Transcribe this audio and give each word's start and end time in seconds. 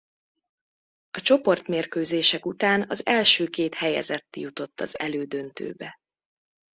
A 1.11 1.19
csoportmérkőzések 1.21 2.45
után 2.45 2.89
az 2.89 3.05
első 3.05 3.47
két 3.47 3.73
helyezett 3.73 4.35
jutott 4.35 4.79
az 4.79 4.99
elődöntőbe. 4.99 5.95